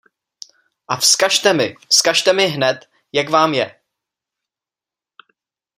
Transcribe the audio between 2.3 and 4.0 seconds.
mi hned, jak vám je!